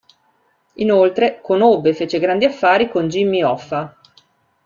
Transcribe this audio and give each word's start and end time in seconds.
Inoltre, 0.77 1.41
conobbe 1.43 1.89
e 1.89 1.93
fece 1.93 2.17
grandi 2.17 2.43
affari 2.45 2.89
con 2.89 3.07
Jimmy 3.07 3.43
Hoffa. 3.43 3.95